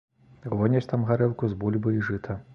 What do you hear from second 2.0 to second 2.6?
і жыта.